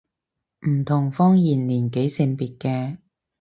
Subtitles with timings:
[0.67, 2.97] 唔同方言年紀性別嘅